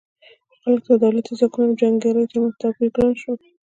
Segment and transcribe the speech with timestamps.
[0.61, 3.33] خلکو ته د دولتي ځواکونو او جنګیالیو ترمنځ توپیر ګران شو.